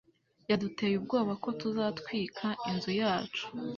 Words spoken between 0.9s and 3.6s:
ubwoba ko tuzatwika inzu yacu.